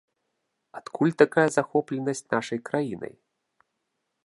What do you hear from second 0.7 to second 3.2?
Адкуль такая захопленасць нашай краінай?